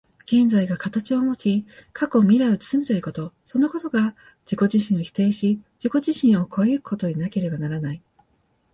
[0.25, 1.63] 現在が形をもち、
[1.93, 4.15] 過去未来を包むということ、そのことが
[4.47, 8.01] 自己自身を否定し、自己自身を越え行くことでなければならない。